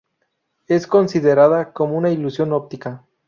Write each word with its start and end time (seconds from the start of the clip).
Es 0.65 0.87
considerada 0.87 1.73
como 1.73 1.95
una 1.95 2.09
ilusión 2.09 2.53
óptica. 2.53 3.05